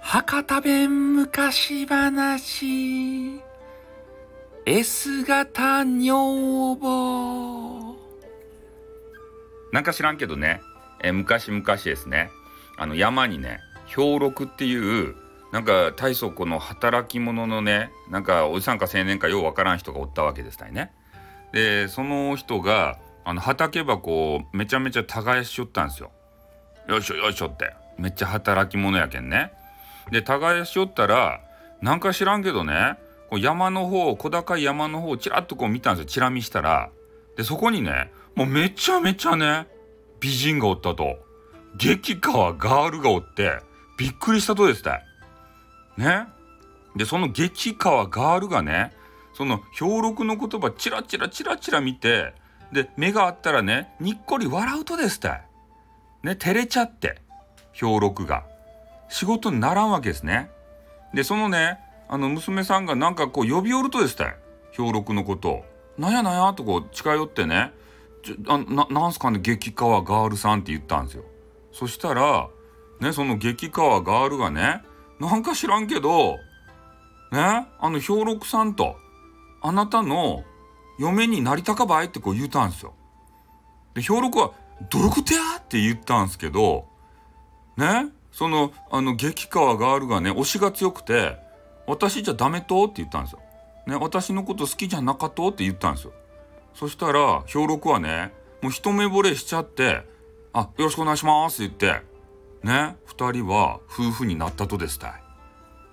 [0.00, 3.40] 博多弁昔話。
[4.66, 7.96] S 型女房。
[9.72, 10.60] なんか知らんけどね、
[11.02, 12.30] え昔々ですね。
[12.76, 15.16] あの山にね兵六っていう
[15.52, 20.92] なんか大層この働き者のねなんかおじさんか青年かようわからん人がおったわけですたいね。
[21.54, 26.10] でその人があの畑箱をめちゃめちゃ耕しよったんですよ。
[26.88, 29.52] よいしょよいしょってめっちゃ働き者やけんね。
[30.10, 31.40] で耕しよったら
[31.80, 32.98] なんか知らんけどね
[33.30, 36.90] こう山の方小高い山の方をちらっとこう見たんですよチラ見したら。
[37.36, 39.66] でそこにねもうめちゃめちゃね
[40.20, 41.18] 美人がおったと。
[41.76, 43.58] 激川ガールがおって
[43.98, 45.04] びっくりしたとですたい。
[45.96, 46.26] ね。
[46.94, 48.92] でその激川ガールがね
[49.32, 52.34] その兵六の言葉チラチラチラチラ見て
[52.74, 55.42] で目があったらねにっこり笑うとですた。
[56.24, 57.18] ね照れちゃって
[57.72, 58.44] 兵六が
[59.08, 60.50] 仕事にならんわけですね。
[61.14, 64.36] でそのねあの娘さんがなんかこう呼び寄るとですたい
[64.72, 65.64] 兵六のことを。
[65.96, 67.72] なんやなんやとこう近寄ってね
[68.48, 71.24] あななんすかね激川ガールさんって言ったんですよ。
[71.70, 72.48] そしたら
[73.00, 74.82] ねその激川ガールがね
[75.20, 76.38] なんか知らんけど
[77.30, 78.96] ねあの兵六さんと
[79.62, 80.42] あなたの
[80.98, 82.94] 嫁になりたかばいってこう言うたんですよ。
[83.94, 84.52] で兵六は
[84.90, 86.86] 「どういうことや?」って言ったんですけど
[87.76, 91.38] ねそのあの激川ガールがね推しが強くて
[91.86, 93.40] 「私じゃダメと?」って言ったんですよ。
[93.86, 95.48] ね私のこと好きじゃなかと？
[95.48, 96.12] って言ったんですよ。
[96.74, 100.06] そしたら兵六はねもう一目惚れしちゃって
[100.52, 102.06] 「あよろしくお願いします」って言って
[102.66, 105.22] ね二人は夫婦になったとですたい。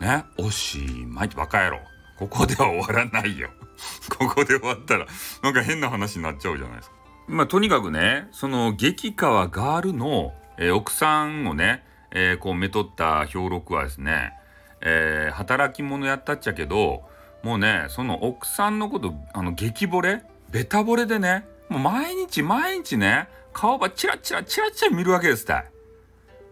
[0.00, 1.80] ねおしまいってバカ野郎。
[2.20, 3.48] ここでは終わらないよ。
[4.18, 5.06] ここで終わったら
[5.42, 6.96] なんか変な話になっちゃうじゃないですか。
[7.28, 14.34] まあとにかくねその激川ガールの、えー、奥さんをね、えー、こうめとった兵六はですね、
[14.82, 17.08] えー、働き者やったっちゃけど
[17.42, 25.70] もうねその奥さんのことあの激惚れベタ惚れでねもう毎日毎日ね顔ばチラチラチラチラ見るわけですたい。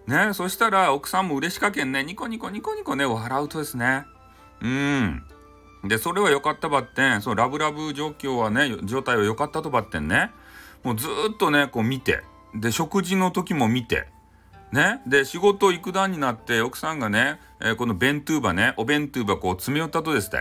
[0.06, 4.06] ねそしたら奥さんも嬉しかけんねニコニコニコニコね笑うとですね
[4.62, 5.22] うん
[5.84, 7.22] でそれは良かったばってん。
[7.22, 10.31] そのラブラブ状況はね状態は良かったとばってんね。
[10.83, 12.22] もうずっとねこう見て。
[12.55, 14.09] で食事の時も見て。
[14.72, 15.00] ね。
[15.06, 20.38] で仕事行く段になって奥さんがね、えー、この弁当ばねお弁当ばこう詰め寄ったとですって。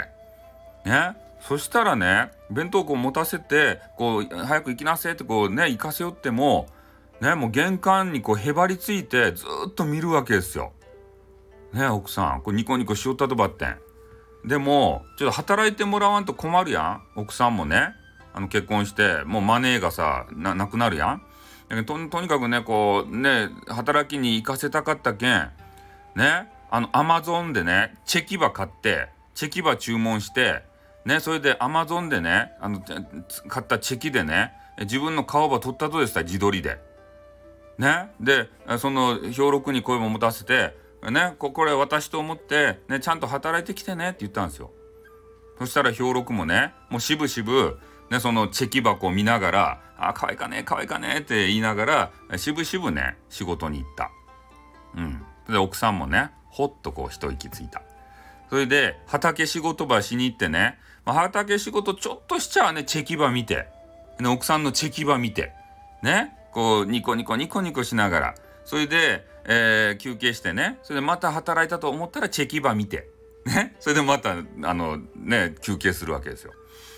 [0.89, 1.15] ね。
[1.39, 6.67] そしたらね弁当こう持たせてこう早く行きなせってこうね行かせよっても
[7.21, 10.73] ねもう玄関にこうへばりついてずっと見るわけですよ。
[11.73, 12.41] ね奥さん。
[12.41, 13.77] こうニコニコしよったとばってん。
[14.47, 17.93] でもちょっと働いてもらわんと困るやん奥さんもね
[18.33, 21.21] あの結婚してもうマネーがさなくなるやん。
[21.85, 25.49] ととにかくねこうね働きに行かせたかったけん
[26.15, 30.63] ねあのアマゾンでねチェキバ買ってチェキバ注文して
[31.03, 32.81] ねそれでアマゾンでねあの
[33.49, 36.79] 買ったチェキでね自分の顔ば取ったとでした自撮りで。
[37.77, 40.75] ねでその兵六に声も持たせて
[41.11, 44.71] ねこれ私と思って、ね、ちゃんと働いてきてねって言ったんですよ。
[45.59, 47.79] そしたら兵六もねもうしぶしぶ
[48.09, 54.11] ね、そのチェキ箱を見ながら「あ可愛いかね可愛いかね」って言いながらしぶしぶね仕事に行った。
[54.95, 57.81] うん、で奥さんもねほっとこう一息ついた。
[58.49, 63.67] それで畑仕事場しに行ってね、まあ、畑仕事ちょっとしちゃうねチェキ場見て、
[64.19, 65.51] ね、奥さんのチェキ場見て
[66.01, 73.09] ねこうニコニコニコニコしながらそれで、えー、休憩してねそれでまた働いたと思ったらチェキ場見て
[73.45, 74.31] ねそれでまた
[74.63, 76.51] あのね休憩するわけですよ。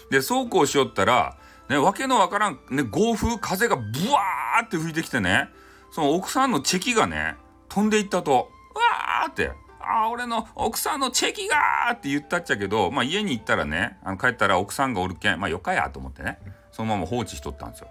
[0.09, 1.37] でそうこうしよったら、
[1.69, 5.49] ね、わけのわからん、ね、豪風風がブワーって吹いてきてね
[5.91, 7.35] その奥さんのチェキがね
[7.69, 16.39] 飛んでいったと「わー!」って「ああ俺の奥さんのチェキが!」って言ったっちゃけど、まあ、家に行ったらねあの帰ったら奥さんがおるけんまあよかやと思ってね
[16.71, 17.89] そのまま放置しとったんですよ。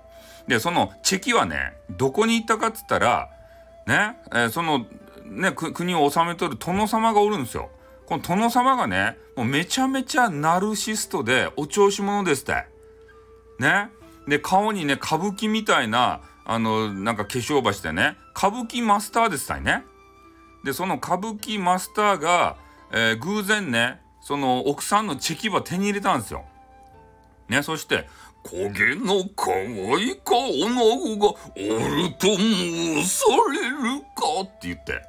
[0.49, 3.31] でそのチェキはねどこに行ったかっつったら
[3.89, 4.87] ね、えー、その
[5.25, 7.71] ね国を治めとる殿様がおるんですよ。
[8.07, 12.67] この殿様がねもうめちゃめちゃナルシストでお調子者ですって。
[13.59, 13.91] ね。
[14.29, 19.85] で顔にね歌舞伎みたいなあのなんか化粧場してね歌舞伎マスターですたいね。
[20.65, 22.57] でその歌舞伎マスターが、
[22.93, 26.45] えー、偶然ねその奥さんのチェキ場手に入れたんですよ。
[27.49, 28.07] ねそして
[28.51, 35.03] 影の可愛いか女子がおると申されるかって言って。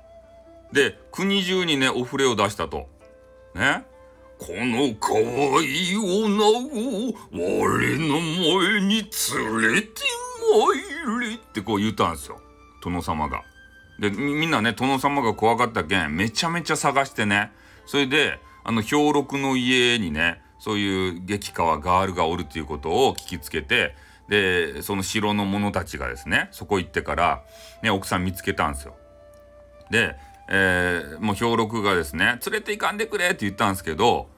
[0.73, 2.87] で、国中にね、お触れを出したと。
[3.55, 3.85] ね。
[4.37, 10.01] この可愛い女を我の前に連れて
[11.05, 12.39] 参れってこう言ったんですよ。
[12.81, 13.43] 殿様が。
[13.99, 17.51] で、みんなね、殿様が怖かったけん、めちゃめちゃ探してね、
[17.85, 23.95] それで、あの、兵六の家にね、そういう激川ガールがおるっていうことを聞きつけて、
[24.27, 27.43] で、その城の者たちがですね、そこ行ってから、
[27.81, 28.95] ね、奥さん見つけたんですよ。
[29.89, 30.15] で、
[30.49, 34.29] えー、もう兵六がですね、連れて行かんでくれって言ったんですけど、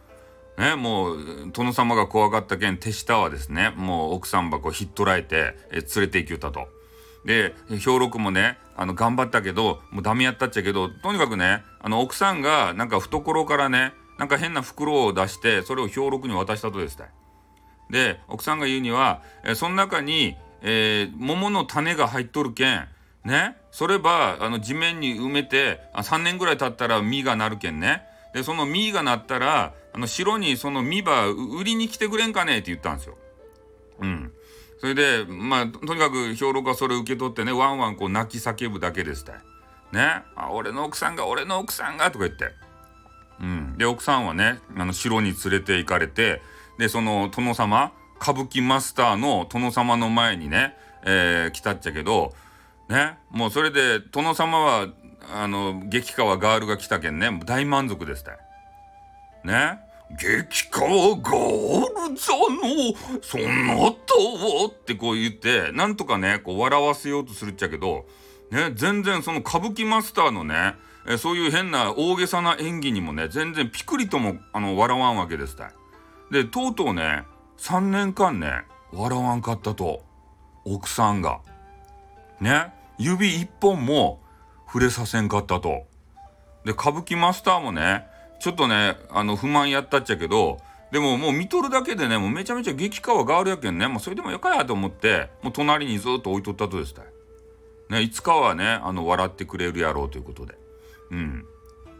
[0.57, 6.67] ね、もう、殿様が怖がったけん、手下はですね、もう奥さんばこひっ捕らえて、え連れて行きよったと。
[7.25, 17.05] で、兵六もね、あの、頑張ったけど、もうダメやったっちゃけど、とにかくね、あの、奥さんが、なんか懐からね、なんか変な袋を出して、それを兵六に渡したとですた。
[17.89, 22.87] で、奥さんが言うには、えその中に、えー、桃の種が入っとるけん、
[23.25, 28.03] ね、それば、あの、地面に埋めて、あ3年ぐらい経ったら実がなるけんね。
[28.35, 32.59] で、その実がなったら、あの、城にその実ば売りに来てくれんかね？
[32.59, 33.17] って言ったんですよ。
[34.01, 34.31] うん。
[34.77, 39.33] それで、まあ、とにかく兵六がそれ受け取ってね、ワンワンこう泣き叫ぶだけですた。
[39.91, 40.21] ね。
[40.35, 42.51] あ、俺の奥さんが、俺の奥さんが、とか言って。
[43.41, 43.77] うん。
[43.77, 46.41] で、奥さんはね、あの、城に連れて行かれて、
[46.77, 47.91] で、その、殿様、
[48.21, 52.33] 歌舞伎マスターの殿様の前にね、えー、来たっちゃけど、
[52.87, 54.87] ね、もうそれで、殿様は、
[55.33, 58.33] あの、激川ガールが来たけんね、大満足ですた。
[59.43, 59.79] ね。
[60.19, 63.95] 激川ガールザの、そんなと
[64.67, 68.05] ってこう言って、なんとかね、こう笑わせようとするっちゃけど、
[68.51, 70.75] ね、全然その歌舞伎マスターのね、
[71.07, 75.71] えそういう変な大げさな演技にもね、全然ピクリとも、あの、笑わんわけですたい。
[76.31, 77.23] で、とうとうね、
[77.57, 80.03] 3年間ね、笑わんかったと。
[80.65, 81.39] 奥さんが。
[82.39, 84.21] ね、指一本も
[84.67, 85.87] 触れさせんかったと。
[86.65, 88.05] で、歌舞伎マスターもね、
[88.39, 90.59] ちょっとね、あの、不満やったっちゃけど、
[90.91, 97.05] でももう見とるだけでね、もうめちゃめちゃ激川ガールやけんね、もうそれでもよかやと思って、もう隣にずっと置いとったとですたい。
[97.91, 100.57] ね、いつかはね、あの、笑ってくれるやろうということで。
[101.11, 101.45] うん。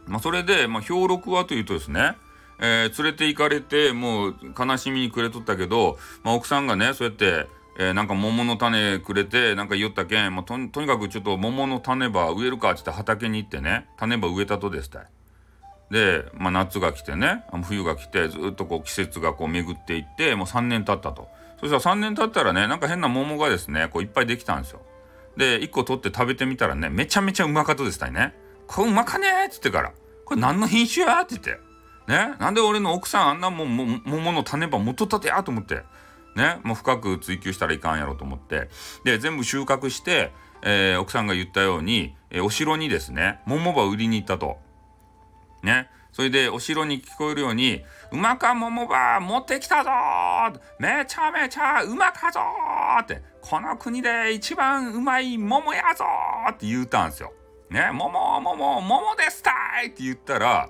[0.08, 2.18] まあ、それで、まあ、兵六はというとですね、
[2.60, 7.48] えー、連れて行かれて、もう悲しみにくれとったけど、まあ、奥さんがね、そうやって、
[7.78, 15.08] えー、なんか桃の種くれて、なんか言ったけん、まあ、とにかくちょっと桃の種ば植えるかってって畑に行ってね、種ば植えたとですたい。
[15.92, 21.28] で、まあ、夏が来てね冬が来てずっとこう季節がこう巡っていってもう3年経ったと
[21.60, 24.82] そしたら3年経ったらねなんか変な桃がですねこういっぱいできたんですよ
[25.38, 28.36] で1個取って食べてみたらねめちゃめちゃうまかったですたね
[28.68, 29.94] これうまかねーっつってから
[30.26, 31.60] これ何の品種やって言って
[32.08, 35.84] ねなんで俺の奥さんあんなもん桃の種ば持っとったてやと思って
[36.36, 38.70] ねもう深く追求したらいかんやろと思って
[39.04, 40.32] で全部収穫して、
[40.62, 44.58] えー、奥さんが言ったように、えー、お城にですね桃ば売りに行ったと。
[45.64, 45.90] ね。
[46.12, 49.90] それでお城に聞こえるように、うまか桃ば持ってきたぞ
[50.80, 52.42] めちゃめちゃうまかぞ
[53.02, 56.06] って、この国で一番うまい桃やぞ
[56.50, 57.34] って言うたんですよ。
[57.70, 59.52] ね、桃、桃、桃ですた
[59.84, 60.70] いって言ったら、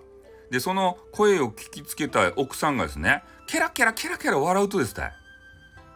[0.52, 5.12] で、その声を聞きつけた奥さんがですね、ケラケラケラケラ笑うとですたい。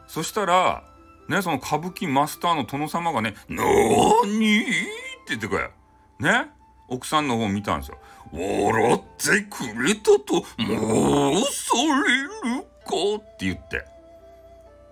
[0.07, 0.83] そしたら、
[1.27, 4.71] ね、その歌舞伎マスターの殿様がね、なーにって
[5.29, 5.69] 言ってくれ。
[6.19, 6.54] ね
[6.87, 7.97] 奥さんの方見たんですよ。
[8.31, 10.65] 笑ってくれたと申
[11.53, 11.73] さ
[12.03, 13.85] れるかって言って。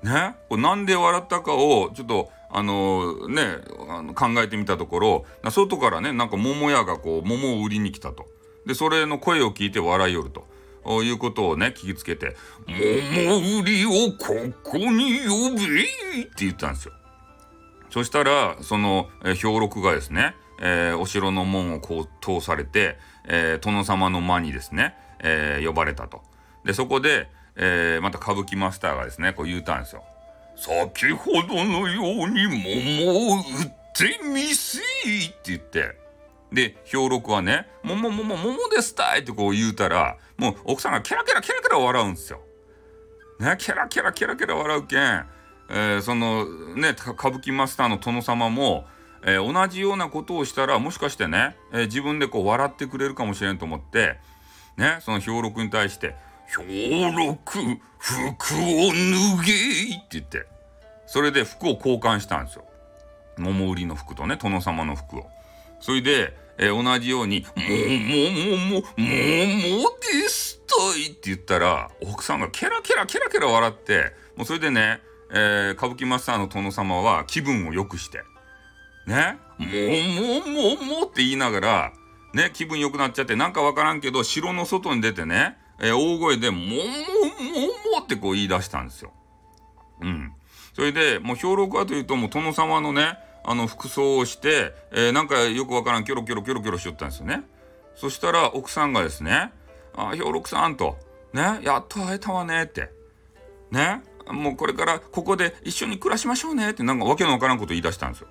[0.03, 0.35] ね？
[0.49, 8.25] これなんで笑ったかをちょっとあのー、ねあの考えてみたところ外からねなんか桃屋がこう桃を売りに来たと。
[8.65, 10.51] でそれの声を聞いて笑いよると。
[10.85, 12.35] いうことをね聞きつけて
[12.67, 15.83] 「桃売りをここに呼べ!」
[16.23, 16.93] って言ったんですよ。
[17.89, 26.22] そしたらその、え兵六がですねえー、お城の門をこう通されて、えー、殿様の間にですね、えー、呼ばれたと。
[26.63, 30.03] で、そこで、え、また歌舞伎マスターがですね、こう言うたんですよ。
[30.55, 32.48] 先ほどのように
[33.05, 33.43] 桃を売っ
[33.93, 35.98] てみせいって言って、
[36.51, 42.41] で、兵六はね、桃、桃、桃ですたいってこう言うたら、もう奥さんがケラケラケラケラ笑うんですよ。
[43.39, 46.45] ね、ケラケラケラケラ笑うけん、えー、その
[46.75, 48.86] ね、歌舞伎マスターの殿様も、
[49.25, 54.18] えー、同じようなことをしたらもしかしてね、えー、自分でこう笑ってくれるかもしれんと思って
[54.77, 56.15] ねその兵六に対して
[56.58, 57.38] 「兵六
[57.98, 60.46] 服を脱げい」って言って
[61.06, 62.65] それで服を交換したんですよ
[63.38, 65.27] 桃売りの服とね殿様の服を。
[65.80, 67.72] それで、えー、同じように「もも
[68.30, 75.01] ももももですたい」って言ったら奥さんがケラケラケラケラ笑ってもうそれでね、
[75.32, 78.24] えー、歌舞伎マスターの殿様は気分を良くして
[79.05, 81.93] ね、もうもうももって言いながら、
[82.33, 89.12] ね、気分良くなっちゃって、なんかわからんけど、城の外に出てね、えー、大声で、ももももってこう言い出したんですよ。
[90.01, 90.33] うん。
[90.74, 97.43] それでもう兵六はというともう殿様のねあの服装をして、えー、なんかよくわからんキョロキョロキョロキョロしよったんですよね。
[97.95, 99.51] そしたら奥さんがですね
[99.95, 100.98] 「あ兵六さん」と
[101.31, 102.89] 「ねやっと会えたわね」って
[103.69, 108.27] 「ねもうこれからここで一緒に暮らしましょうね」ってなんかわけのわからんこと言い出したんですよ。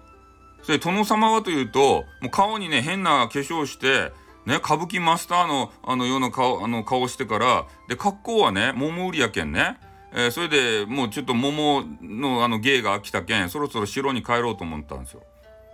[0.62, 4.12] それ殿様はというともう顔にね変な化粧して
[4.44, 9.78] ね、歌舞伎マスターのあのような顔あの顔してからで格好はね桃売りやけんね
[10.14, 15.22] えー、それでもうちょっと桃のあの芸が飽きたけんそろそろ城に帰ろうと思ったんですよ。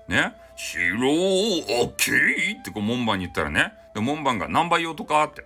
[0.09, 5.45] ね城オッケーってこう門番に言ったらねで門番が「何倍用とか?」って。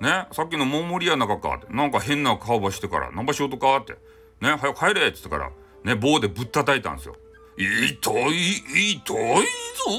[0.00, 3.94] ねさっきの桃売りや中かってなんか変な顔ばしてから「何倍しようとか?」って
[4.40, 5.50] 「ね早く帰れ」っつってから
[5.84, 7.16] ね棒でぶったたいたんですよ。
[7.58, 9.26] 痛い痛い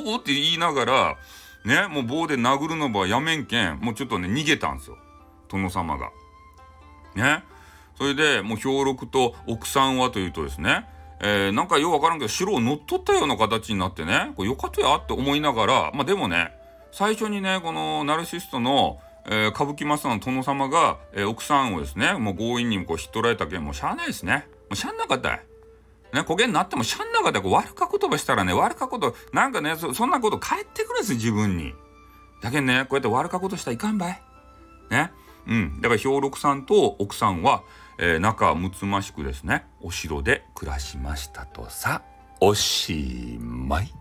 [0.06, 1.18] ぞって言いながら
[1.66, 4.98] ねもう棒で殴るのばやめんけんもうちょっとね逃げたんですよ
[5.50, 6.12] 殿様が。
[7.16, 7.44] ね
[7.98, 10.86] それでもう兵六と奥さんはというとですね、
[11.20, 16.54] えー、なんかようわからんけど城を乗っ取ったような形になってねこれよかったやって思いながらまあでもね
[16.92, 25.42] 最初にねこのナルシストの、えー、歌舞伎マスターの殿様が、えー、奥さんをですねもう強引にこう引っ取られたけんもうしゃあないですねもうしゃんなかったい。
[26.14, 31.74] ね、焦げになってもシャンなかで悪か言葉したらね悪かことなんかねそんなこと返ってくるんです自分に。
[32.42, 34.22] だけどねこうやって悪かことしたらいかんばい。
[34.90, 35.12] ね。
[35.48, 35.82] うん。
[35.82, 37.64] だから兵六さんと奥さんは、
[37.98, 42.02] えー、仲睦ましくですねお城で暮らしましたとさ
[42.42, 43.94] おしまい。